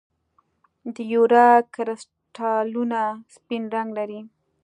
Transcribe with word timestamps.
د 0.93 0.97
یوریا 1.13 1.49
کرسټلونه 1.73 3.01
سپین 3.35 3.63
رنګ 3.75 3.89
لري. 3.97 4.21